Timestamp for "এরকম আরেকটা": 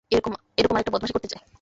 0.11-0.93